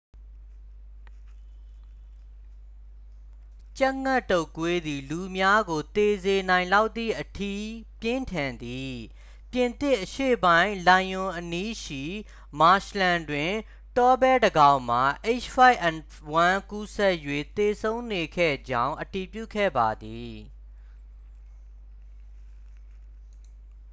[3.79, 7.53] ကြက်ငှက်တုပ်ကွေးသည် လူများကို သေစေနိုင်လောက်သည်အထိ
[8.01, 8.91] ပြင်းထန်သည်၊
[9.51, 12.03] ပြင်သစ်အရှေ့ပိုင်း လိုင်ယွင်အနီးရှိ
[12.59, 13.51] မာရှ်လန်းတွင်
[13.97, 15.03] တောဘဲတစ်ကောင်မှာ
[15.43, 15.95] h၅n
[16.31, 16.39] ၁
[16.71, 17.15] ကူးစက်၍
[17.57, 20.35] သေဆုံးနေခဲ့ကြောင်း အတည်ပြုခဲ့ပါသည်။